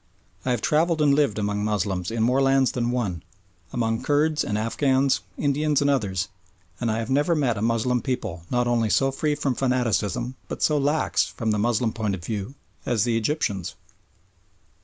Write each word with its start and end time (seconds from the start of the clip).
I 0.43 0.49
have 0.49 0.63
travelled 0.63 0.99
and 0.99 1.13
lived 1.13 1.37
among 1.37 1.63
Moslems 1.63 2.09
in 2.09 2.23
more 2.23 2.41
lands 2.41 2.71
than 2.71 2.89
one, 2.89 3.21
among 3.71 4.01
Kurds 4.01 4.43
and 4.43 4.57
Afghans, 4.57 5.19
Indians 5.37 5.79
and 5.79 5.91
others, 5.91 6.27
and 6.79 6.89
I 6.89 6.97
have 6.97 7.11
never 7.11 7.35
met 7.35 7.55
a 7.55 7.61
Moslem 7.61 8.01
people 8.01 8.41
not 8.49 8.65
only 8.65 8.89
so 8.89 9.11
free 9.11 9.35
from 9.35 9.53
fanaticism 9.53 10.37
but 10.47 10.63
so 10.63 10.75
lax, 10.79 11.27
from 11.27 11.51
the 11.51 11.59
Moslem 11.59 11.93
point 11.93 12.15
of 12.15 12.25
view, 12.25 12.55
as 12.83 13.03
the 13.03 13.15
Egyptians. 13.15 13.75